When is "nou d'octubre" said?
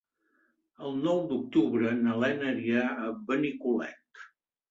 1.01-1.91